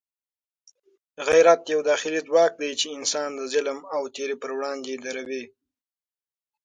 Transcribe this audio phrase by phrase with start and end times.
[1.27, 5.43] غیرت یو داخلي ځواک دی چې انسان د ظلم او تېري پر وړاندې دروي.